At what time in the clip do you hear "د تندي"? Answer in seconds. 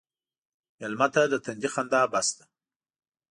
1.31-1.69